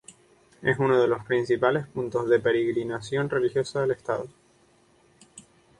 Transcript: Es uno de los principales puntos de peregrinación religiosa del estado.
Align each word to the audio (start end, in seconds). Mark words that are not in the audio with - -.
Es 0.63 0.79
uno 0.79 0.99
de 0.99 1.07
los 1.07 1.23
principales 1.25 1.85
puntos 1.85 2.27
de 2.27 2.39
peregrinación 2.39 3.29
religiosa 3.29 3.81
del 3.81 3.91
estado. 3.91 4.27